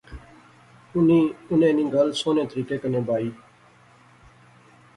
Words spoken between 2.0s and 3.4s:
سوہنے طریقے کنے بائی